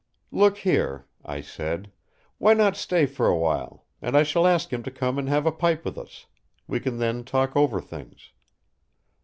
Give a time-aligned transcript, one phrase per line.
[0.31, 1.91] "Look here!" I said,
[2.39, 5.45] "why not stay for a while: and I shall ask him to come and have
[5.45, 6.25] a pipe with us.
[6.67, 8.31] We can then talk over things."